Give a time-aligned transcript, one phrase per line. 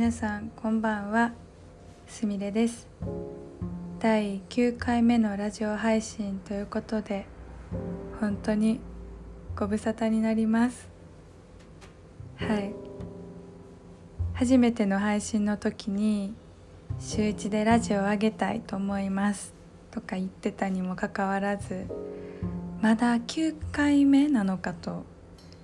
[0.00, 1.34] 皆さんこんばんは。
[2.06, 2.88] すみれです。
[3.98, 7.26] 第9回目のラジオ配信ということで
[8.18, 8.80] 本当に
[9.54, 10.88] ご無沙汰になります。
[12.36, 12.74] はい。
[14.32, 16.32] 初めての配信の時に
[16.98, 19.52] 週1でラジオを上げたいと思います。
[19.90, 21.84] とか言ってたにもかかわらず
[22.80, 25.04] まだ9回目なのかと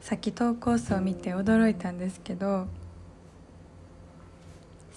[0.03, 2.67] さっき投稿数を見て驚いたんですけど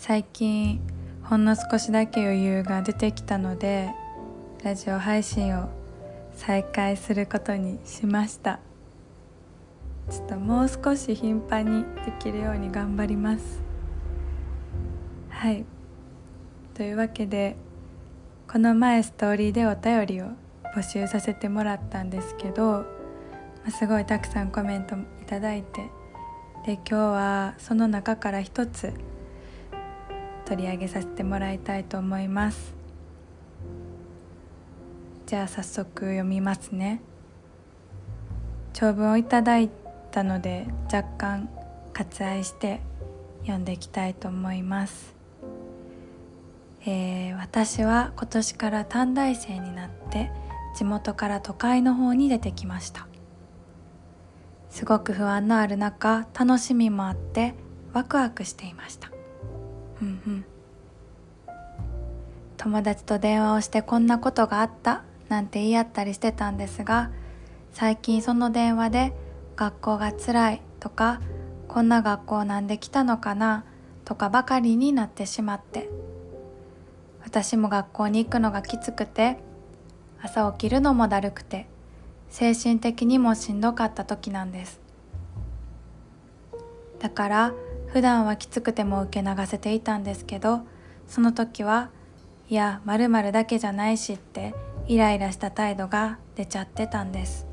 [0.01, 0.79] 最近
[1.23, 3.91] ほんの少しだけ余裕が出てきたので
[4.63, 5.67] ラジオ配信を
[6.35, 8.61] 再開することにしました。
[10.09, 13.61] ちょっともう少し頻繁にできるように頑張ります。
[15.27, 15.65] はい。
[16.75, 17.57] というわけで
[18.49, 20.27] この前ストーリーでお便りを
[20.77, 22.85] 募集させてもらったんですけど、
[23.69, 25.81] すごいたくさんコメントいただいて
[26.65, 28.93] で今日はその中から一つ
[30.49, 32.73] 取り上げさせてもらいたいと思います。
[35.27, 37.01] じゃあ早速読みますね。
[38.73, 39.69] 長文をいただい
[40.09, 41.49] たので若干
[41.93, 42.79] 割愛して
[43.41, 45.13] 読んでいきたいと思います、
[46.85, 50.31] えー、私は今年から短大生になって
[50.75, 53.07] 地元から都会の方に出てきました。
[54.69, 57.53] すごく不安のある中楽しみもあって
[57.93, 59.11] ワクワクしていました。
[60.01, 60.45] うんうん。
[62.57, 67.09] 友達と電話をしてこんなことがあったなんて言い合ったりしてたんですが
[67.71, 69.13] 最近その電話で
[69.55, 71.21] 学校が辛いとか
[71.69, 73.63] こんな学校なんで来たのかな
[74.03, 75.89] とかばかりになってしまって
[77.23, 79.37] 私も学校に行くのがきつくて
[80.21, 81.67] 朝起きるのもだるくて
[82.29, 84.81] 精神的にもしんどかった時なんです。
[86.99, 87.53] だから
[87.93, 90.61] 普段はきつくても受け流せていたんですけど
[91.07, 91.89] その時は
[92.49, 94.53] いやまるだけじゃないしって
[94.87, 97.47] イライラした態度が出ちゃってたんです。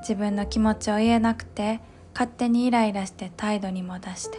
[0.00, 1.80] 自分の気持ちを言えなくて
[2.14, 4.38] 勝手にイライラして態度にも出して。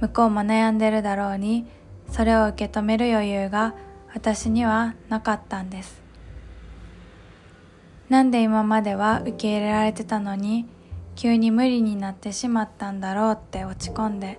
[0.00, 1.66] 向こうも悩んでるだろうに
[2.10, 3.74] それを受け止める余裕が
[4.12, 6.02] 私にはなかったんです。
[8.08, 10.66] なんで今までは受け入れられてたのに
[11.16, 14.38] 急に無理になってしまったんだろうって落ち込んで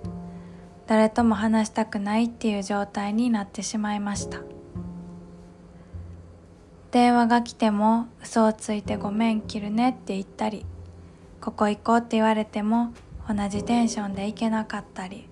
[0.88, 4.41] 誰とも話したくないっていう状態になってしまいました。
[6.91, 10.66] 電話が来ても嘘をついてごめん切るねって言ったり
[11.41, 12.94] ここ行こうって言われても
[13.28, 15.28] 同じテンションで行けなかったり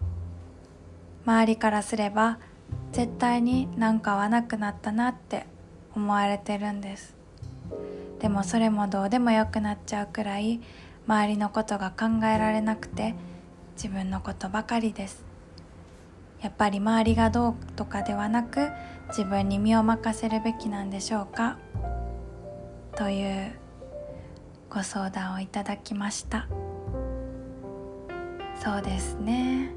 [1.25, 2.37] 周りからすれば
[2.91, 5.45] 絶対になんか合わなくなったなって
[5.95, 7.15] 思われてるんです。
[8.19, 10.59] でもそれもどうでもよくなっちゃうくらい
[11.07, 13.15] 周りのことが考えられなくて
[13.75, 15.25] 自分のことばかりです。
[16.41, 18.69] やっぱり周りがどうとかではなく
[19.09, 21.57] 自分に身を任せるべきなんでしょうか？
[22.95, 23.51] という
[24.69, 26.47] ご相談をいただきました。
[28.61, 29.71] そうですね。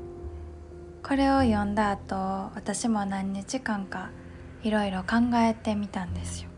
[1.03, 2.17] これを読んだ後
[2.55, 4.11] 私も何日間か
[4.63, 6.51] いろいろ考えてみたんですよ。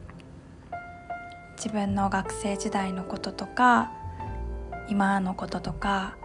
[1.56, 3.92] 自分の学生時代のこととか
[4.88, 6.16] 今のこととか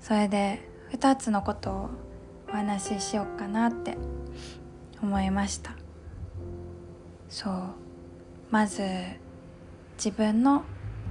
[0.00, 1.90] それで2つのことを
[2.48, 3.96] お話ししようかなって
[5.02, 5.76] 思いました。
[7.28, 7.54] そう。
[8.50, 8.82] まず
[9.96, 10.62] 自分の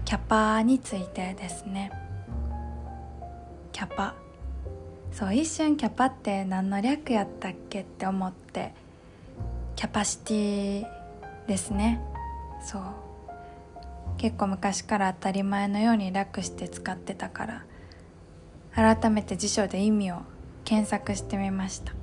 [0.06, 1.92] キャパについてですね。
[3.72, 4.16] キャパ。
[5.12, 8.74] そう一瞬キャパって何の略やったっけって思って
[9.76, 10.86] キャパシティ
[11.48, 12.02] ですね。
[12.62, 13.05] そう。
[14.18, 17.66] 結構昔から当たり前のように楽して使ってたから
[18.98, 20.18] 改めて辞書で意味を
[20.64, 21.94] 検索してみました。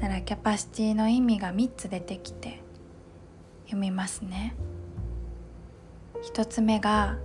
[0.00, 2.60] ならキャパシティの意味が3つ出てきて
[3.64, 4.54] 読みますね。
[6.34, 7.16] 1つ目が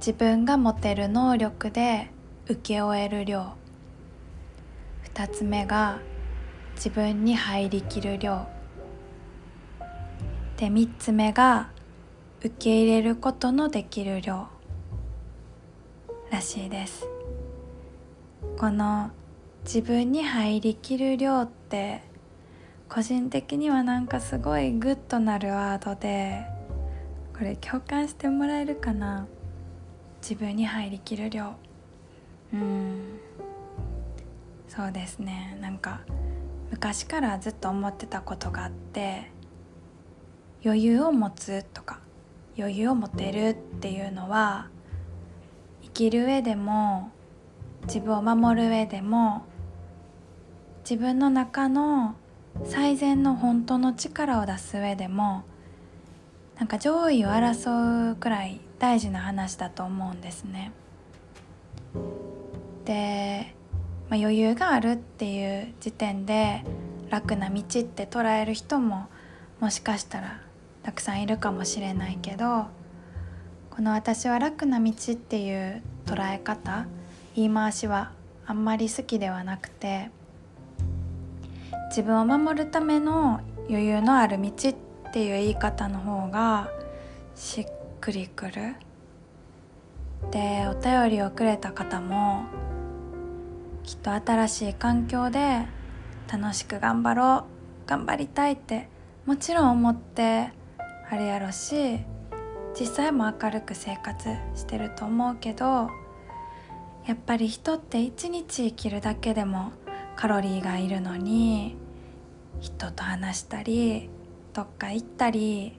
[0.00, 2.10] 自分が持てる能力で
[2.48, 3.54] 受け負える量。
[5.14, 6.00] 2つ目が
[6.74, 8.46] 自分に入りきる量。
[10.56, 11.70] で3つ目が
[12.46, 14.46] 受け入れることのできる量
[16.30, 17.08] らしいです。
[18.56, 19.10] この
[19.64, 22.02] 自分に入りきる量って
[22.88, 26.46] 個人的にはなんかすごいグッとなるワードで
[27.36, 29.26] これ共感してもらえるかな？
[30.22, 31.54] 自分に入りきる量。
[32.52, 33.18] うん。
[34.68, 35.58] そうですね。
[35.60, 36.02] なんか
[36.70, 39.32] 昔からずっと思ってたことがあって
[40.64, 42.05] 余裕を持つとか。
[42.58, 44.68] 余裕を持てるっていうのは
[45.82, 47.10] 生きる上でも
[47.82, 49.44] 自分を守る上でも
[50.88, 52.16] 自分の中の
[52.64, 55.44] 最善の本当の力を出す上でも
[56.58, 60.72] なんか上位を争うくらい大事な話だと思うんですね。
[62.86, 63.54] で、
[64.08, 66.64] まあ、余裕があるっていう時点で
[67.10, 69.06] 楽な道って捉える人も
[69.60, 70.40] もしかしたら
[70.86, 72.66] たくさんいるかもしれないけど
[73.70, 76.86] この私は楽な道っていう捉え方
[77.34, 78.12] 言い回しは
[78.46, 80.10] あんまり好きではなくて
[81.88, 86.70] 自分を守るための余裕のある道っていう言い方の方が
[87.34, 87.66] しっ
[88.00, 88.76] くりくる。
[90.30, 92.44] でお便りをくれた方も
[93.82, 95.66] きっと新しい環境で
[96.32, 97.44] 楽しく頑張ろ
[97.86, 98.88] う頑張りたいって
[99.26, 100.52] もちろん思って
[101.08, 102.00] あれやろし
[102.78, 105.88] 実際も明るく生活してると思うけど
[107.06, 109.72] やっぱり人って一日生きるだけでも
[110.16, 111.76] カロリーがいるのに
[112.60, 114.10] 人と話したり
[114.52, 115.78] どっか行ったり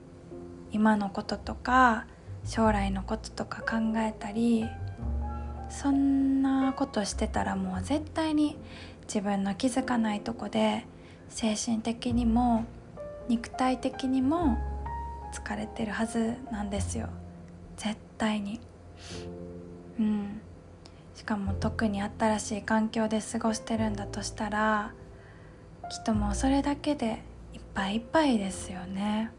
[0.71, 2.05] 今のこととか
[2.45, 4.65] 将来のこととか考えたり
[5.69, 8.57] そんなことしてたらもう絶対に
[9.01, 10.85] 自分の気づかないとこで
[11.27, 12.65] 精神的にも
[13.27, 14.57] 肉体的にも
[15.43, 17.09] 疲れてるはずなんですよ。
[17.75, 18.59] 絶対に。
[19.99, 20.41] うん。
[21.15, 24.93] しかも特に新しい環境で過ごしてるんだとしたら
[25.89, 27.23] きっともうそれだけで
[27.53, 29.31] いっぱいいっぱいですよね。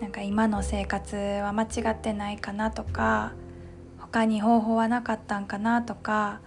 [0.00, 3.32] なんか今の生活は間違ってないかなとか
[3.98, 6.40] 他に方法はなかったんかなとか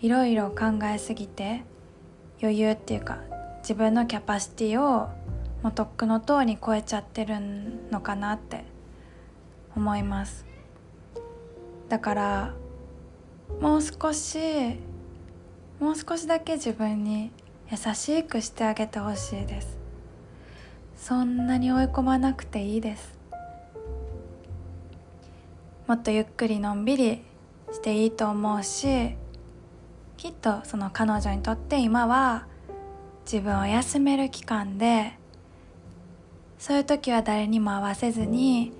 [0.00, 1.64] いろいろ考えすぎて
[2.40, 3.18] 余裕っていうか
[3.58, 5.08] 自分のキャパシティを
[5.64, 7.36] もうとっくのとうに超えちゃってる
[7.90, 8.66] のかなって
[9.74, 10.44] 思います。
[11.88, 12.54] だから
[13.62, 14.38] もう少し
[15.80, 17.30] もう少しだけ自分に
[17.70, 19.78] 優しくしてあげてほしいです。
[20.98, 23.18] そんなに追い込まなくていいです。
[25.86, 27.22] もっとゆっくりのんびり
[27.72, 29.14] していいと思うし
[30.18, 32.46] きっとその彼女にとって今は
[33.24, 35.18] 自分を休める期間で
[36.58, 38.72] そういう時は誰にも会わせずに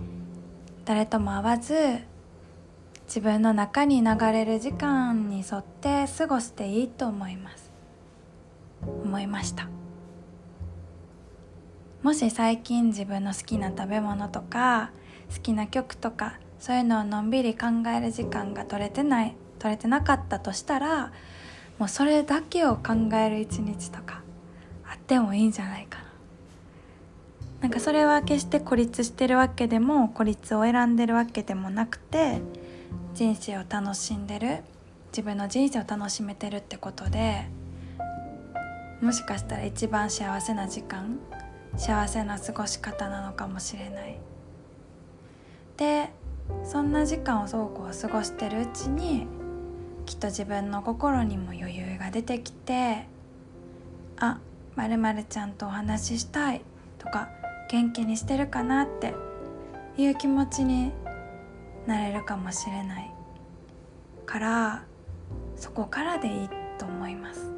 [0.85, 1.75] 誰とも会わず
[3.07, 7.71] 自分の中に流れる時間に沿って過ごしていいと思います。
[9.05, 9.69] 思いました。
[12.03, 14.91] もし最近自分の好きな食べ物とか
[15.35, 17.67] 好きな曲とかそういうのをのんびり考
[17.97, 21.13] える時間が取れてない取れてなかったとしたら
[21.79, 24.23] もうそれだけを考える一日とか
[24.87, 26.04] あってもいいんじゃないかな。
[27.65, 32.43] なんかそれは決して孤立してるわけでも孤立を選んでるわけでもなくて
[33.15, 34.59] 人生を楽しんでる
[35.13, 37.47] 自分の人生を楽しめてるってことで
[39.01, 41.19] もしかしたら一番幸せな時間
[41.79, 44.19] 幸せな過ごし方なのかもしれない。
[45.79, 46.11] で
[46.65, 49.27] そんな時間をそうこう過ごしてるうちに
[50.05, 53.07] きっと自分の心にも余裕が出てきて
[54.19, 54.39] あ
[54.77, 56.61] まるまるちゃんとお話ししたい
[56.99, 57.31] とか
[57.75, 59.15] 元気にしてるかなって
[59.97, 60.93] いう気持ちに
[61.89, 63.13] なれるかもしれない
[64.25, 64.85] から
[65.57, 67.51] そこからでいいと思います。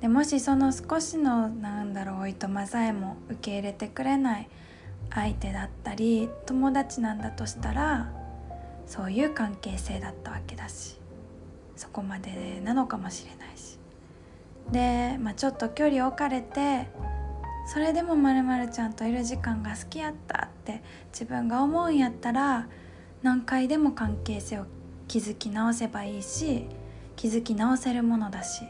[0.00, 4.48] でもしその少しのなんだろうおいとまさえも受け入れてくれない
[5.14, 8.12] 相手だったり友達なんだとしたら
[8.88, 10.98] そういう関係性だったわけだし
[11.76, 13.78] そこまでなのかもしれないし。
[14.72, 16.88] で、まあ、ちょっと距離置かれて
[17.66, 20.82] それでもまるまるちゃんといる時間が好きやったって
[21.12, 22.68] 自分が思うんやったら
[23.22, 24.66] 何回でも関係性を
[25.08, 26.66] 築き直せばいいし
[27.16, 28.62] 築き直せるものだし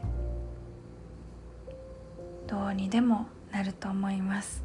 [2.47, 4.63] どうにでもなると思います。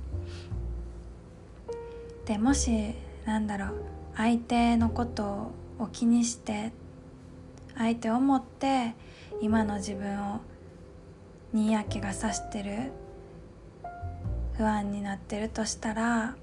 [2.24, 2.94] でもし
[3.26, 3.84] なんだろう
[4.16, 6.72] 相手のことを気にして
[7.76, 8.94] 相手を思って
[9.40, 10.40] 今の自分を
[11.52, 12.92] に嫌気がさしてる
[14.56, 16.36] 不安になってるとしたら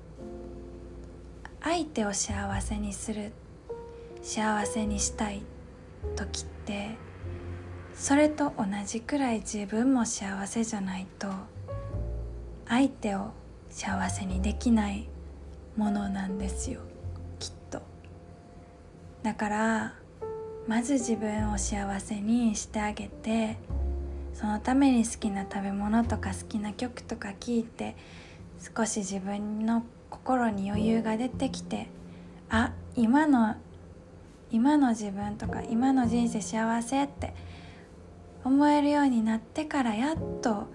[1.62, 3.32] 相手を幸せにする
[4.22, 5.42] 幸せにしたい
[6.16, 6.98] 時って
[7.94, 11.28] それと同じくらい自分も幸せじゃないと
[12.68, 13.32] 相手を
[13.70, 15.10] 幸せにできない
[15.75, 16.82] ものなんですよ
[17.39, 17.82] きっと。
[19.24, 19.94] だから
[20.68, 23.58] まず自分を幸せにしてあげて
[24.39, 27.98] そのために好きな食べ物とか好きな曲とか聴いて
[28.74, 31.89] 少し自分の心に余裕が出てきて
[32.50, 33.58] あ今の
[34.50, 37.34] 今の自分とか今の人生幸せって
[38.46, 40.67] 思えるようになってからやっと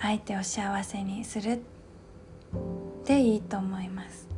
[0.00, 1.60] 相手を幸せにする
[3.04, 4.28] でいいと思います。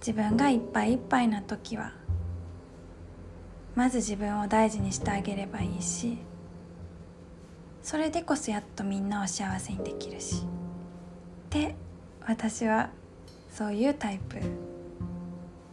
[0.00, 1.92] 自分がいっぱいいっぱいな時は
[3.74, 6.18] まず自分を大事にしてあげればいいし
[7.82, 10.44] それでこそやっとみんなを幸せにできるし
[11.50, 11.74] で
[12.26, 12.90] 私は
[13.50, 14.36] そういうタイプ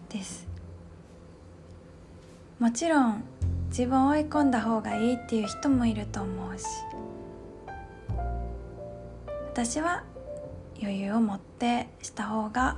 [0.10, 0.52] です。
[2.62, 3.24] もちろん
[3.70, 6.66] 自分を追い込んだ方がいいっていう人もいると思うし
[9.48, 10.04] 私は
[10.80, 12.78] 余裕を持ってした方が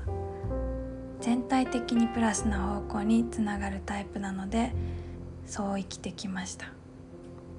[1.20, 4.72] 全体的にプラスな方向につながるタイプなので
[5.46, 6.68] そう生きてきました。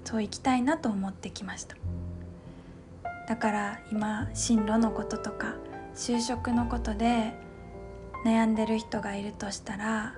[0.05, 1.77] そう生きたいなと思ってきました。
[3.29, 5.55] だから今進路のこととか
[5.95, 7.33] 就職のことで
[8.25, 10.17] 悩んでる人がいるとしたら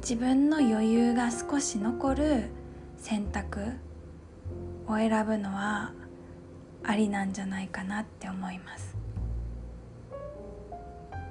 [0.00, 2.44] 自分の余裕が少し残る
[2.96, 3.72] 選択
[4.86, 5.92] を選ぶのは
[6.82, 8.96] ありなんじゃないかなって思います。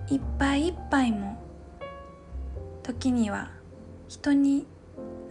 [0.10, 1.38] いっぱいいっぱいも
[2.82, 3.52] 時には
[4.08, 4.66] 人に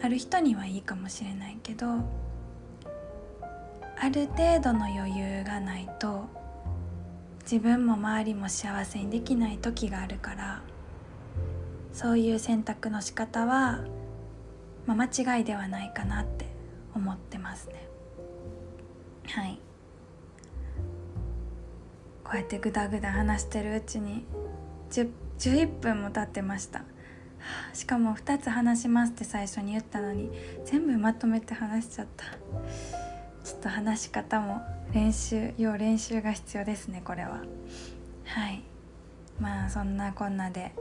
[0.00, 1.86] ある人にはいいかもしれないけど
[4.00, 6.26] ある程度の余裕がないと
[7.42, 10.62] 自分も周りも幸せにできない時があるから
[11.92, 13.80] そういう選択の仕方は、
[14.86, 16.46] まあ、間違いではないかなって
[16.94, 17.88] 思ってますね。
[19.26, 19.58] はい。
[22.22, 24.24] こうやってグダグダ話してるうちに
[24.90, 26.84] 11分も経ってました。
[27.72, 30.30] しかも2つ話しますって最初に言ったのに
[30.64, 32.24] 全部まとめて話しちゃった。
[33.44, 34.60] ちょっと話し方も
[34.92, 37.42] 練習要練習が必要ですねこれは。
[38.24, 38.62] はい。
[39.40, 40.72] まあそんなこんなで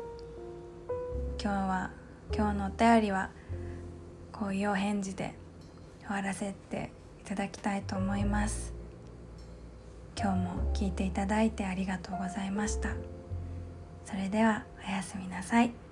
[1.41, 1.91] 今日は
[2.33, 3.29] 今日のお便りは
[4.31, 5.35] こういうお返事で
[6.01, 8.73] 終わらせていただきたいと思います。
[10.19, 12.89] 今日も聞いていただいてありがとうございました。
[14.03, 15.86] それではおやすみなさい。